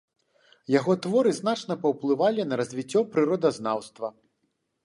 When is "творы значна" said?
1.03-1.77